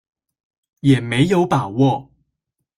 [0.79, 2.09] 也沒有把握